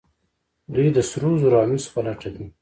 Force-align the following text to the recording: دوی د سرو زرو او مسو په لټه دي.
دوی 0.73 0.87
د 0.95 0.99
سرو 1.09 1.31
زرو 1.41 1.57
او 1.61 1.67
مسو 1.71 1.89
په 1.93 2.01
لټه 2.05 2.29
دي. 2.35 2.45